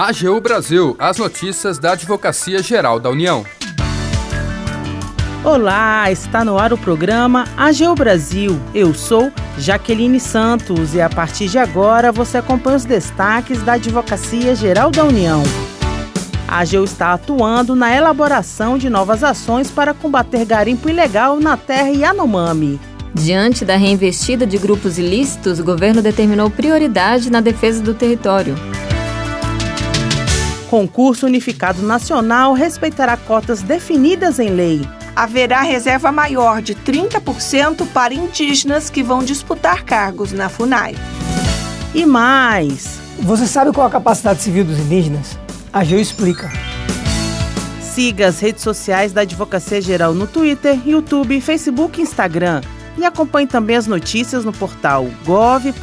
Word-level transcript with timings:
AGU 0.00 0.40
Brasil, 0.40 0.94
as 0.96 1.18
notícias 1.18 1.76
da 1.76 1.90
Advocacia 1.90 2.62
Geral 2.62 3.00
da 3.00 3.10
União. 3.10 3.44
Olá, 5.42 6.08
está 6.08 6.44
no 6.44 6.56
ar 6.56 6.72
o 6.72 6.78
programa 6.78 7.44
AGU 7.56 7.96
Brasil. 7.96 8.60
Eu 8.72 8.94
sou 8.94 9.32
Jaqueline 9.58 10.20
Santos 10.20 10.94
e 10.94 11.00
a 11.00 11.10
partir 11.10 11.48
de 11.48 11.58
agora 11.58 12.12
você 12.12 12.38
acompanha 12.38 12.76
os 12.76 12.84
destaques 12.84 13.60
da 13.60 13.72
Advocacia 13.72 14.54
Geral 14.54 14.92
da 14.92 15.02
União. 15.02 15.42
A 16.46 16.60
AGU 16.60 16.84
está 16.84 17.14
atuando 17.14 17.74
na 17.74 17.92
elaboração 17.92 18.78
de 18.78 18.88
novas 18.88 19.24
ações 19.24 19.68
para 19.68 19.92
combater 19.92 20.44
garimpo 20.44 20.88
ilegal 20.88 21.40
na 21.40 21.56
terra 21.56 21.88
Yanomami. 21.88 22.78
Diante 23.12 23.64
da 23.64 23.74
reinvestida 23.74 24.46
de 24.46 24.58
grupos 24.58 24.96
ilícitos, 24.96 25.58
o 25.58 25.64
governo 25.64 26.00
determinou 26.00 26.48
prioridade 26.48 27.30
na 27.30 27.40
defesa 27.40 27.82
do 27.82 27.94
território. 27.94 28.54
Concurso 30.68 31.26
Unificado 31.26 31.82
Nacional 31.82 32.52
respeitará 32.52 33.16
cotas 33.16 33.62
definidas 33.62 34.38
em 34.38 34.50
lei. 34.50 34.86
Haverá 35.16 35.62
reserva 35.62 36.12
maior 36.12 36.60
de 36.60 36.74
30% 36.74 37.86
para 37.88 38.12
indígenas 38.12 38.90
que 38.90 39.02
vão 39.02 39.24
disputar 39.24 39.82
cargos 39.84 40.30
na 40.30 40.48
FUNAI. 40.48 40.94
E 41.94 42.04
mais. 42.04 43.00
Você 43.20 43.46
sabe 43.46 43.72
qual 43.72 43.86
a 43.86 43.90
capacidade 43.90 44.42
civil 44.42 44.64
dos 44.64 44.78
indígenas? 44.78 45.38
A 45.72 45.82
Geo 45.82 45.98
explica. 45.98 46.50
Siga 47.80 48.28
as 48.28 48.38
redes 48.38 48.62
sociais 48.62 49.12
da 49.12 49.22
Advocacia 49.22 49.80
Geral 49.80 50.14
no 50.14 50.26
Twitter, 50.26 50.78
YouTube, 50.86 51.40
Facebook 51.40 51.98
e 51.98 52.02
Instagram. 52.02 52.60
E 52.96 53.04
acompanhe 53.04 53.46
também 53.46 53.76
as 53.76 53.86
notícias 53.86 54.44
no 54.44 54.52
portal 54.52 55.06
gov.br/agu. 55.24 55.78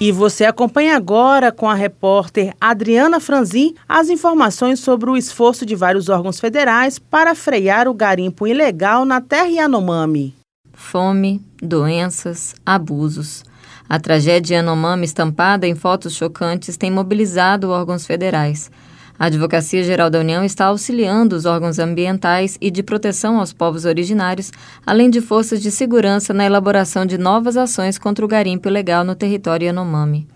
E 0.00 0.12
você 0.12 0.44
acompanha 0.44 0.94
agora 0.94 1.50
com 1.50 1.68
a 1.68 1.74
repórter 1.74 2.54
Adriana 2.60 3.18
Franzin 3.18 3.74
as 3.88 4.08
informações 4.08 4.78
sobre 4.78 5.10
o 5.10 5.16
esforço 5.16 5.66
de 5.66 5.74
vários 5.74 6.08
órgãos 6.08 6.38
federais 6.38 7.00
para 7.00 7.34
frear 7.34 7.88
o 7.88 7.94
garimpo 7.94 8.46
ilegal 8.46 9.04
na 9.04 9.20
terra 9.20 9.48
Yanomami. 9.48 10.36
Fome, 10.72 11.42
doenças, 11.60 12.54
abusos. 12.64 13.42
A 13.88 13.98
tragédia 13.98 14.58
Yanomami 14.58 15.04
estampada 15.04 15.66
em 15.66 15.74
fotos 15.74 16.14
chocantes 16.14 16.76
tem 16.76 16.92
mobilizado 16.92 17.70
órgãos 17.70 18.06
federais. 18.06 18.70
A 19.18 19.26
Advocacia 19.26 19.82
Geral 19.82 20.08
da 20.08 20.20
União 20.20 20.44
está 20.44 20.66
auxiliando 20.66 21.34
os 21.34 21.44
órgãos 21.44 21.80
ambientais 21.80 22.56
e 22.60 22.70
de 22.70 22.84
proteção 22.84 23.40
aos 23.40 23.52
povos 23.52 23.84
originários, 23.84 24.52
além 24.86 25.10
de 25.10 25.20
forças 25.20 25.60
de 25.60 25.72
segurança 25.72 26.32
na 26.32 26.46
elaboração 26.46 27.04
de 27.04 27.18
novas 27.18 27.56
ações 27.56 27.98
contra 27.98 28.24
o 28.24 28.28
garimpo 28.28 28.68
ilegal 28.68 29.02
no 29.02 29.16
território 29.16 29.66
Yanomami. 29.66 30.28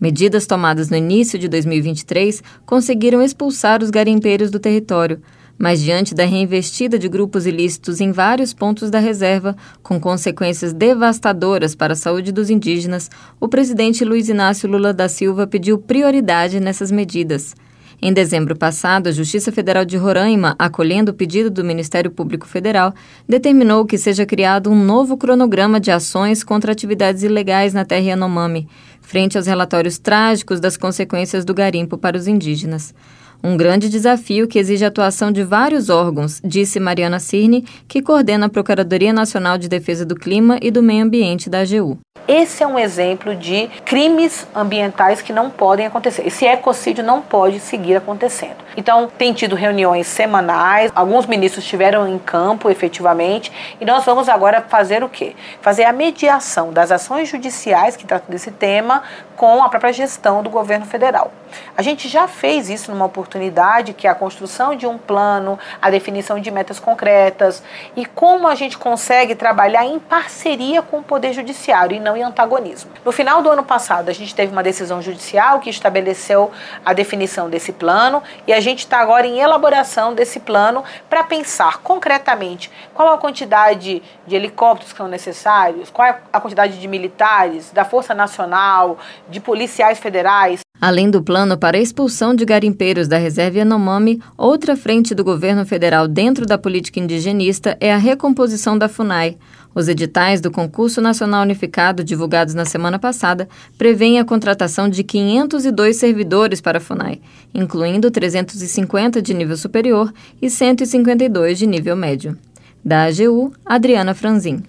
Medidas 0.00 0.46
tomadas 0.46 0.90
no 0.90 0.96
início 0.96 1.38
de 1.38 1.46
2023 1.46 2.42
conseguiram 2.66 3.22
expulsar 3.22 3.80
os 3.84 3.90
garimpeiros 3.90 4.50
do 4.50 4.58
território, 4.58 5.22
mas 5.56 5.80
diante 5.80 6.12
da 6.12 6.24
reinvestida 6.24 6.98
de 6.98 7.08
grupos 7.08 7.46
ilícitos 7.46 8.00
em 8.00 8.10
vários 8.10 8.52
pontos 8.52 8.90
da 8.90 8.98
reserva, 8.98 9.56
com 9.80 10.00
consequências 10.00 10.72
devastadoras 10.72 11.76
para 11.76 11.92
a 11.92 11.96
saúde 11.96 12.32
dos 12.32 12.50
indígenas, 12.50 13.08
o 13.38 13.46
presidente 13.46 14.04
Luiz 14.04 14.28
Inácio 14.28 14.68
Lula 14.68 14.92
da 14.92 15.08
Silva 15.08 15.46
pediu 15.46 15.78
prioridade 15.78 16.58
nessas 16.58 16.90
medidas. 16.90 17.54
Em 18.00 18.12
dezembro 18.12 18.56
passado, 18.56 19.08
a 19.08 19.12
Justiça 19.12 19.50
Federal 19.50 19.84
de 19.84 19.96
Roraima, 19.96 20.54
acolhendo 20.58 21.10
o 21.10 21.14
pedido 21.14 21.50
do 21.50 21.64
Ministério 21.64 22.10
Público 22.10 22.46
Federal, 22.46 22.92
determinou 23.28 23.84
que 23.84 23.96
seja 23.96 24.26
criado 24.26 24.70
um 24.70 24.84
novo 24.84 25.16
cronograma 25.16 25.80
de 25.80 25.90
ações 25.90 26.44
contra 26.44 26.72
atividades 26.72 27.22
ilegais 27.22 27.72
na 27.72 27.84
terra 27.84 28.02
Yanomami, 28.02 28.68
frente 29.00 29.36
aos 29.36 29.46
relatórios 29.46 29.98
trágicos 29.98 30.60
das 30.60 30.76
consequências 30.76 31.44
do 31.44 31.54
garimpo 31.54 31.96
para 31.96 32.16
os 32.16 32.26
indígenas. 32.26 32.94
Um 33.42 33.58
grande 33.58 33.90
desafio 33.90 34.48
que 34.48 34.58
exige 34.58 34.86
a 34.86 34.88
atuação 34.88 35.30
de 35.30 35.42
vários 35.42 35.90
órgãos, 35.90 36.40
disse 36.42 36.80
Mariana 36.80 37.20
Cirne, 37.20 37.64
que 37.86 38.00
coordena 38.00 38.46
a 38.46 38.48
Procuradoria 38.48 39.12
Nacional 39.12 39.58
de 39.58 39.68
Defesa 39.68 40.04
do 40.04 40.14
Clima 40.14 40.58
e 40.62 40.70
do 40.70 40.82
Meio 40.82 41.04
Ambiente 41.04 41.50
da 41.50 41.60
AGU. 41.60 41.98
Esse 42.26 42.62
é 42.62 42.66
um 42.66 42.78
exemplo 42.78 43.34
de 43.34 43.68
crimes 43.84 44.46
ambientais 44.54 45.20
que 45.20 45.30
não 45.30 45.50
podem 45.50 45.86
acontecer. 45.86 46.26
Esse 46.26 46.46
ecocídio 46.46 47.04
não 47.04 47.20
pode 47.20 47.60
seguir 47.60 47.96
acontecendo. 47.96 48.56
Então, 48.78 49.10
tem 49.18 49.34
tido 49.34 49.54
reuniões 49.54 50.06
semanais, 50.06 50.90
alguns 50.94 51.26
ministros 51.26 51.62
estiveram 51.64 52.08
em 52.08 52.18
campo 52.18 52.70
efetivamente, 52.70 53.52
e 53.78 53.84
nós 53.84 54.04
vamos 54.04 54.28
agora 54.28 54.62
fazer 54.62 55.04
o 55.04 55.08
quê? 55.08 55.36
Fazer 55.60 55.84
a 55.84 55.92
mediação 55.92 56.72
das 56.72 56.90
ações 56.90 57.28
judiciais 57.28 57.94
que 57.94 58.06
tratam 58.06 58.30
desse 58.30 58.50
tema 58.50 59.02
com 59.36 59.62
a 59.62 59.68
própria 59.68 59.92
gestão 59.92 60.42
do 60.42 60.48
governo 60.48 60.86
federal. 60.86 61.30
A 61.76 61.82
gente 61.82 62.08
já 62.08 62.26
fez 62.26 62.68
isso 62.68 62.90
numa 62.90 63.04
oportunidade, 63.04 63.92
que 63.92 64.06
é 64.06 64.10
a 64.10 64.14
construção 64.14 64.74
de 64.74 64.86
um 64.86 64.98
plano, 64.98 65.58
a 65.80 65.90
definição 65.90 66.40
de 66.40 66.50
metas 66.50 66.80
concretas 66.80 67.62
e 67.94 68.04
como 68.04 68.48
a 68.48 68.54
gente 68.54 68.76
consegue 68.76 69.34
trabalhar 69.34 69.84
em 69.84 69.98
parceria 69.98 70.82
com 70.82 70.98
o 70.98 71.02
Poder 71.02 71.32
Judiciário 71.32 71.96
não 72.04 72.16
em 72.16 72.22
antagonismo. 72.22 72.90
No 73.04 73.10
final 73.10 73.42
do 73.42 73.50
ano 73.50 73.64
passado, 73.64 74.08
a 74.08 74.12
gente 74.12 74.34
teve 74.34 74.52
uma 74.52 74.62
decisão 74.62 75.02
judicial 75.02 75.58
que 75.58 75.70
estabeleceu 75.70 76.52
a 76.84 76.92
definição 76.92 77.50
desse 77.50 77.72
plano 77.72 78.22
e 78.46 78.52
a 78.52 78.60
gente 78.60 78.80
está 78.80 79.00
agora 79.00 79.26
em 79.26 79.40
elaboração 79.40 80.14
desse 80.14 80.38
plano 80.38 80.84
para 81.08 81.24
pensar 81.24 81.78
concretamente 81.78 82.70
qual 82.92 83.12
a 83.12 83.18
quantidade 83.18 84.02
de 84.26 84.36
helicópteros 84.36 84.92
que 84.92 84.98
são 84.98 85.08
necessários, 85.08 85.90
qual 85.90 86.06
é 86.06 86.20
a 86.32 86.40
quantidade 86.40 86.78
de 86.78 86.86
militares, 86.86 87.70
da 87.72 87.84
Força 87.84 88.14
Nacional, 88.14 88.98
de 89.28 89.40
policiais 89.40 89.98
federais. 89.98 90.60
Além 90.86 91.08
do 91.08 91.22
plano 91.22 91.56
para 91.56 91.78
a 91.78 91.80
expulsão 91.80 92.34
de 92.34 92.44
garimpeiros 92.44 93.08
da 93.08 93.16
reserva 93.16 93.56
Yanomami, 93.56 94.20
outra 94.36 94.76
frente 94.76 95.14
do 95.14 95.24
governo 95.24 95.64
federal 95.64 96.06
dentro 96.06 96.44
da 96.44 96.58
política 96.58 97.00
indigenista 97.00 97.74
é 97.80 97.90
a 97.90 97.96
recomposição 97.96 98.76
da 98.76 98.86
FUNAI. 98.86 99.38
Os 99.74 99.88
editais 99.88 100.42
do 100.42 100.50
Concurso 100.50 101.00
Nacional 101.00 101.42
Unificado, 101.42 102.04
divulgados 102.04 102.52
na 102.52 102.66
semana 102.66 102.98
passada, 102.98 103.48
prevêem 103.78 104.18
a 104.18 104.26
contratação 104.26 104.86
de 104.86 105.02
502 105.02 105.96
servidores 105.96 106.60
para 106.60 106.76
a 106.76 106.80
FUNAI, 106.82 107.18
incluindo 107.54 108.10
350 108.10 109.22
de 109.22 109.32
nível 109.32 109.56
superior 109.56 110.12
e 110.42 110.50
152 110.50 111.58
de 111.58 111.66
nível 111.66 111.96
médio. 111.96 112.36
Da 112.84 113.04
AGU, 113.04 113.52
Adriana 113.64 114.12
Franzin. 114.12 114.62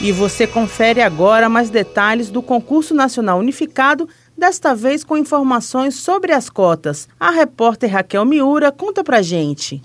E 0.00 0.12
você 0.12 0.46
confere 0.46 1.02
agora 1.02 1.48
mais 1.48 1.70
detalhes 1.70 2.30
do 2.30 2.40
Concurso 2.40 2.94
Nacional 2.94 3.40
Unificado, 3.40 4.08
desta 4.36 4.72
vez 4.72 5.02
com 5.02 5.16
informações 5.16 5.96
sobre 5.96 6.32
as 6.32 6.48
cotas. 6.48 7.08
A 7.18 7.30
repórter 7.30 7.90
Raquel 7.90 8.24
Miura 8.24 8.70
conta 8.70 9.02
pra 9.02 9.22
gente. 9.22 9.82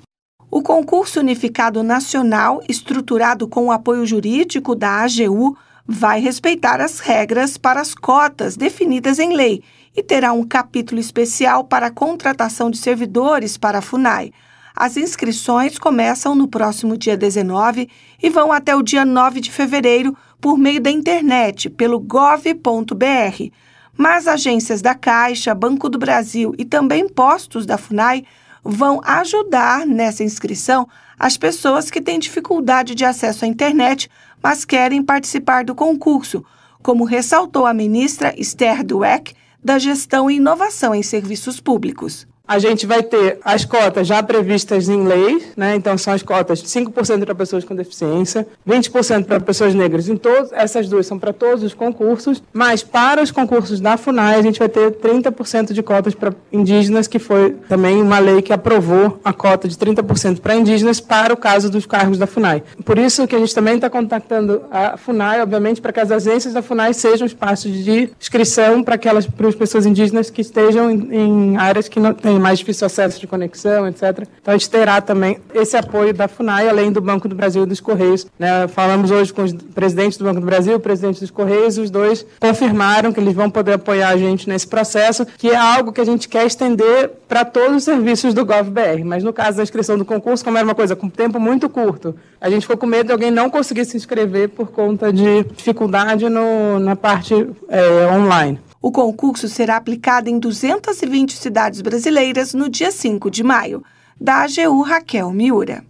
O 0.52 0.62
Concurso 0.62 1.20
Unificado 1.20 1.82
Nacional, 1.82 2.62
estruturado 2.70 3.48
com 3.48 3.66
o 3.66 3.72
apoio 3.72 4.06
jurídico 4.06 4.76
da 4.76 5.04
AGU, 5.04 5.58
vai 5.84 6.20
respeitar 6.20 6.80
as 6.80 7.00
regras 7.00 7.58
para 7.58 7.82
as 7.82 7.96
cotas 7.96 8.56
definidas 8.56 9.18
em 9.18 9.36
lei 9.36 9.64
e 9.98 10.04
terá 10.04 10.32
um 10.32 10.44
capítulo 10.44 11.02
especial 11.02 11.64
para 11.64 11.88
a 11.88 11.92
contratação 11.92 12.70
de 12.70 12.78
servidores 12.78 13.58
para 13.58 13.80
a 13.80 13.82
FUNAI. 13.82 14.32
As 14.76 14.98
inscrições 14.98 15.78
começam 15.78 16.34
no 16.34 16.48
próximo 16.48 16.98
dia 16.98 17.16
19 17.16 17.88
e 18.22 18.30
vão 18.30 18.52
até 18.52 18.76
o 18.76 18.82
dia 18.82 19.06
9 19.06 19.40
de 19.40 19.52
fevereiro 19.52 20.18
por 20.42 20.58
meio 20.58 20.82
da 20.82 20.90
internet, 20.90 21.70
pelo 21.70 22.00
gov.br. 22.00 23.52
Mas 23.96 24.28
agências 24.28 24.82
da 24.82 24.96
Caixa, 24.96 25.54
Banco 25.54 25.88
do 25.88 26.00
Brasil 26.00 26.56
e 26.58 26.66
também 26.66 27.08
postos 27.08 27.68
da 27.68 27.78
FUNAI 27.78 28.26
vão 28.64 29.00
ajudar 29.04 29.86
nessa 29.86 30.24
inscrição 30.24 30.88
as 31.20 31.38
pessoas 31.38 31.92
que 31.92 32.02
têm 32.02 32.18
dificuldade 32.18 32.96
de 32.96 33.06
acesso 33.06 33.46
à 33.46 33.48
internet, 33.48 34.10
mas 34.42 34.66
querem 34.66 35.04
participar 35.04 35.64
do 35.64 35.76
concurso, 35.76 36.44
como 36.82 37.04
ressaltou 37.04 37.68
a 37.68 37.74
ministra 37.74 38.34
Esther 38.38 38.84
Dweck, 38.84 39.36
da 39.64 39.78
Gestão 39.78 40.30
e 40.30 40.36
Inovação 40.36 40.96
em 40.96 41.04
Serviços 41.04 41.60
Públicos. 41.60 42.28
A 42.54 42.60
gente 42.60 42.86
vai 42.86 43.02
ter 43.02 43.40
as 43.44 43.66
cotas 43.66 44.06
já 44.06 44.22
previstas 44.22 44.88
em 44.88 45.08
lei, 45.08 45.44
né? 45.58 45.76
então 45.76 45.98
são 45.98 46.14
as 46.14 46.22
cotas 46.22 46.62
5% 46.62 47.26
para 47.26 47.34
pessoas 47.34 47.64
com 47.64 47.76
deficiência, 47.76 48.46
20% 48.70 49.26
para 49.26 49.40
pessoas 49.40 49.74
negras. 49.74 50.08
Em 50.08 50.16
todas 50.16 50.52
essas 50.54 50.88
duas 50.88 51.08
são 51.08 51.18
para 51.18 51.34
todos 51.34 51.64
os 51.64 51.74
concursos, 51.74 52.44
mas 52.54 52.84
para 52.84 53.24
os 53.24 53.32
concursos 53.32 53.80
da 53.80 53.98
FUNAI 53.98 54.36
a 54.36 54.42
gente 54.44 54.60
vai 54.60 54.70
ter 54.70 54.92
30% 54.92 55.74
de 55.74 55.82
cotas 55.82 56.14
para 56.14 56.32
indígenas, 56.52 57.08
que 57.08 57.18
foi 57.18 57.56
também 57.68 58.00
uma 58.00 58.20
lei 58.20 58.40
que 58.40 58.54
aprovou 58.54 59.20
a 59.26 59.34
cota 59.34 59.68
de 59.68 59.76
30% 59.76 60.40
para 60.40 60.54
indígenas 60.56 61.00
para 61.00 61.34
o 61.34 61.38
caso 61.38 61.72
dos 61.72 61.88
cargos 61.88 62.20
da 62.20 62.28
FUNAI. 62.28 62.62
Por 62.86 63.00
isso 63.00 63.28
que 63.28 63.36
a 63.36 63.40
gente 63.40 63.56
também 63.56 63.78
está 63.78 63.90
contactando 63.90 64.62
a 64.70 64.96
FUNAI, 64.96 65.42
obviamente, 65.42 65.82
para 65.82 65.92
que 65.92 66.00
as 66.00 66.12
agências 66.12 66.54
da 66.54 66.62
FUNAI 66.62 66.94
sejam 66.94 67.26
espaços 67.26 67.72
de 67.84 68.12
inscrição 68.22 68.84
para 68.84 68.94
aquelas 68.94 69.26
para 69.26 69.48
as 69.48 69.56
pessoas 69.56 69.88
indígenas 69.88 70.30
que 70.30 70.42
estejam 70.42 70.92
em, 70.92 71.16
em 71.16 71.58
áreas 71.58 71.90
que 71.90 72.00
não 72.00 72.14
têm 72.14 72.43
mais 72.44 72.60
difícil 72.60 72.86
acesso 72.86 73.20
de 73.20 73.26
conexão, 73.26 73.88
etc. 73.88 74.28
Então 74.42 74.54
a 74.54 74.58
gente 74.58 74.70
terá 74.70 75.00
também 75.00 75.40
esse 75.54 75.78
apoio 75.78 76.14
da 76.14 76.28
FUNAI, 76.28 76.68
além 76.68 76.92
do 76.92 77.00
Banco 77.00 77.28
do 77.28 77.34
Brasil 77.34 77.64
e 77.64 77.66
dos 77.66 77.80
Correios. 77.80 78.28
Né? 78.38 78.68
Falamos 78.68 79.10
hoje 79.10 79.34
com 79.34 79.44
os 79.44 79.54
presidentes 79.54 80.18
do 80.18 80.26
Banco 80.26 80.42
do 80.42 80.46
Brasil, 80.46 80.76
o 80.76 80.80
presidente 80.80 81.22
dos 81.22 81.32
Correios, 81.32 81.78
os 81.78 81.90
dois 81.90 82.26
confirmaram 82.40 83.14
que 83.14 83.20
eles 83.20 83.34
vão 83.34 83.50
poder 83.50 83.74
apoiar 83.74 84.10
a 84.10 84.18
gente 84.18 84.48
nesse 84.50 84.68
processo, 84.68 85.26
que 85.26 85.50
é 85.50 85.56
algo 85.56 85.94
que 85.94 86.02
a 86.02 86.06
gente 86.06 86.28
quer 86.28 86.46
estender 86.46 87.10
para 87.28 87.46
todos 87.46 87.78
os 87.78 87.84
serviços 87.84 88.34
do 88.34 88.46
GovBR. 88.46 89.04
Mas 89.06 89.24
no 89.24 89.32
caso 89.32 89.58
da 89.58 89.64
inscrição 89.64 89.98
do 89.98 90.04
concurso, 90.04 90.44
como 90.44 90.58
era 90.58 90.66
uma 90.66 90.76
coisa 90.76 90.96
com 90.96 91.10
tempo 91.10 91.40
muito 91.40 91.70
curto, 91.70 92.14
a 92.42 92.50
gente 92.50 92.64
ficou 92.64 92.78
com 92.78 92.86
medo 92.86 93.08
de 93.08 93.14
alguém 93.14 93.32
não 93.32 93.50
conseguir 93.50 93.86
se 93.86 93.96
inscrever 93.96 94.50
por 94.50 94.68
conta 94.68 95.14
de 95.14 95.44
dificuldade 95.56 96.28
no, 96.28 96.80
na 96.80 96.96
parte 96.96 97.34
é, 97.70 98.08
online. 98.08 98.60
O 98.86 98.92
concurso 98.92 99.48
será 99.48 99.78
aplicado 99.78 100.30
em 100.30 100.38
220 100.38 101.38
cidades 101.38 101.80
brasileiras 101.80 102.54
no 102.54 102.68
dia 102.68 102.92
5 102.92 103.32
de 103.32 103.42
maio. 103.42 103.82
Da 104.20 104.44
AGU 104.44 104.82
Raquel 104.82 105.32
Miura. 105.32 105.86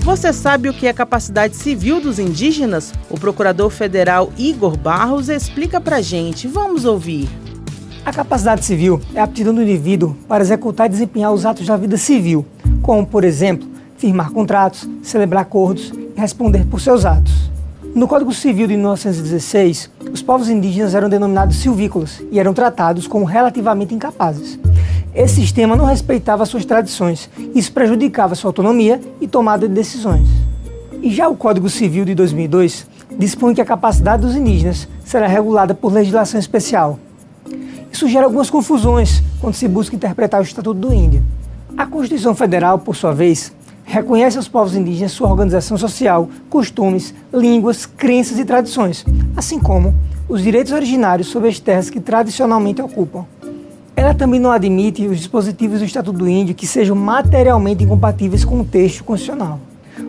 Você 0.00 0.32
sabe 0.32 0.70
o 0.70 0.72
que 0.72 0.86
é 0.86 0.94
capacidade 0.94 1.54
civil 1.54 2.00
dos 2.00 2.18
indígenas? 2.18 2.90
O 3.10 3.20
procurador 3.20 3.68
federal 3.68 4.32
Igor 4.38 4.78
Barros 4.78 5.28
explica 5.28 5.78
pra 5.78 6.00
gente. 6.00 6.48
Vamos 6.48 6.86
ouvir. 6.86 7.28
A 8.02 8.10
capacidade 8.10 8.64
civil 8.64 8.98
é 9.14 9.20
a 9.20 9.24
aptidão 9.24 9.52
do 9.52 9.62
indivíduo 9.62 10.16
para 10.26 10.42
executar 10.42 10.86
e 10.86 10.90
desempenhar 10.90 11.34
os 11.34 11.44
atos 11.44 11.66
da 11.66 11.76
vida 11.76 11.98
civil, 11.98 12.46
como, 12.80 13.06
por 13.06 13.24
exemplo, 13.24 13.68
firmar 13.98 14.30
contratos, 14.30 14.88
celebrar 15.02 15.42
acordos 15.42 15.92
e 16.16 16.18
responder 16.18 16.64
por 16.64 16.80
seus 16.80 17.04
atos. 17.04 17.49
No 17.92 18.06
Código 18.06 18.32
Civil 18.32 18.68
de 18.68 18.74
1916, 18.74 19.90
os 20.12 20.22
povos 20.22 20.48
indígenas 20.48 20.94
eram 20.94 21.08
denominados 21.08 21.56
silvícolas 21.56 22.22
e 22.30 22.38
eram 22.38 22.54
tratados 22.54 23.08
como 23.08 23.24
relativamente 23.24 23.92
incapazes. 23.92 24.58
Esse 25.12 25.36
sistema 25.36 25.74
não 25.74 25.84
respeitava 25.84 26.46
suas 26.46 26.64
tradições, 26.64 27.28
isso 27.52 27.72
prejudicava 27.72 28.36
sua 28.36 28.50
autonomia 28.50 29.00
e 29.20 29.26
tomada 29.26 29.66
de 29.66 29.74
decisões. 29.74 30.28
E 31.02 31.10
já 31.10 31.28
o 31.28 31.36
Código 31.36 31.68
Civil 31.68 32.04
de 32.04 32.14
2002 32.14 32.86
dispõe 33.18 33.54
que 33.54 33.60
a 33.60 33.66
capacidade 33.66 34.22
dos 34.22 34.36
indígenas 34.36 34.88
será 35.04 35.26
regulada 35.26 35.74
por 35.74 35.92
legislação 35.92 36.38
especial. 36.38 36.98
Isso 37.90 38.08
gera 38.08 38.24
algumas 38.24 38.48
confusões 38.48 39.20
quando 39.40 39.54
se 39.54 39.66
busca 39.66 39.96
interpretar 39.96 40.40
o 40.40 40.44
Estatuto 40.44 40.78
do 40.78 40.94
Índio. 40.94 41.24
A 41.76 41.86
Constituição 41.86 42.36
Federal, 42.36 42.78
por 42.78 42.94
sua 42.94 43.12
vez, 43.12 43.52
reconhece 43.90 44.36
aos 44.36 44.46
povos 44.46 44.76
indígenas 44.76 45.10
sua 45.10 45.28
organização 45.28 45.76
social, 45.76 46.28
costumes, 46.48 47.12
línguas, 47.34 47.86
crenças 47.86 48.38
e 48.38 48.44
tradições, 48.44 49.04
assim 49.36 49.58
como 49.58 49.92
os 50.28 50.42
direitos 50.42 50.72
originários 50.72 51.26
sobre 51.26 51.48
as 51.48 51.58
terras 51.58 51.90
que 51.90 51.98
tradicionalmente 51.98 52.80
ocupam. 52.80 53.24
Ela 53.96 54.14
também 54.14 54.38
não 54.38 54.52
admite 54.52 55.06
os 55.08 55.18
dispositivos 55.18 55.80
do 55.80 55.84
Estatuto 55.84 56.18
do 56.18 56.28
Índio 56.28 56.54
que 56.54 56.68
sejam 56.68 56.94
materialmente 56.94 57.82
incompatíveis 57.82 58.44
com 58.44 58.60
o 58.60 58.64
texto 58.64 59.02
constitucional. 59.02 59.58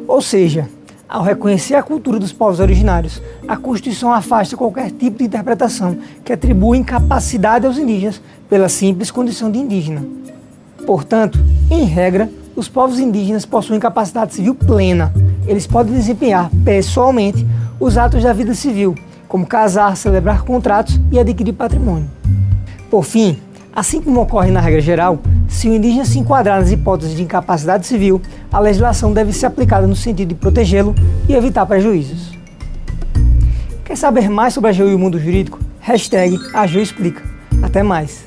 Ou 0.08 0.22
seja, 0.22 0.70
ao 1.10 1.24
reconhecer 1.24 1.74
a 1.74 1.82
cultura 1.82 2.20
dos 2.20 2.32
povos 2.32 2.60
originários, 2.60 3.20
a 3.48 3.58
Constituição 3.58 4.14
afasta 4.14 4.56
qualquer 4.56 4.92
tipo 4.92 5.18
de 5.18 5.26
interpretação 5.26 5.98
que 6.24 6.32
atribua 6.32 6.78
incapacidade 6.78 7.66
aos 7.66 7.80
indígenas 7.80 8.22
pela 8.48 8.70
simples 8.70 9.10
condição 9.10 9.50
de 9.50 9.58
indígena. 9.58 10.06
Portanto, 10.86 11.40
em 11.70 11.84
regra, 11.84 12.30
os 12.56 12.68
povos 12.68 13.00
indígenas 13.00 13.46
possuem 13.46 13.80
capacidade 13.80 14.34
civil 14.34 14.56
plena. 14.56 15.14
Eles 15.48 15.66
podem 15.66 15.94
desempenhar 15.94 16.50
pessoalmente 16.64 17.46
os 17.80 17.98
atos 17.98 18.24
da 18.24 18.34
vida 18.34 18.54
civil, 18.54 18.96
como 19.28 19.46
casar, 19.46 19.96
celebrar 19.98 20.44
contratos 20.44 21.00
e 21.12 21.20
adquirir 21.20 21.54
patrimônio. 21.54 22.10
Por 22.90 23.04
fim, 23.04 23.38
assim 23.74 24.02
como 24.02 24.22
ocorre 24.22 24.52
na 24.52 24.60
regra 24.60 24.82
geral, 24.82 25.20
se 25.48 25.70
o 25.70 25.74
indígena 25.74 26.06
se 26.06 26.20
enquadrar 26.20 26.60
nas 26.60 26.72
hipóteses 26.72 27.16
de 27.16 27.24
incapacidade 27.24 27.88
civil, 27.88 28.22
a 28.52 28.60
legislação 28.60 29.14
deve 29.14 29.34
ser 29.34 29.46
aplicada 29.48 29.88
no 29.88 29.96
sentido 29.96 30.30
de 30.30 30.36
protegê-lo 30.36 30.94
e 31.28 31.34
evitar 31.34 31.66
prejuízos. 31.66 32.32
Quer 33.86 33.98
saber 33.98 34.30
mais 34.30 34.54
sobre 34.54 34.70
a 34.70 34.74
AGU 34.74 34.90
e 34.90 34.96
o 34.96 35.00
mundo 35.00 35.20
jurídico? 35.20 35.60
Hashtag 35.80 36.38
Explica. 36.80 37.24
Até 37.62 37.84
mais! 37.84 38.26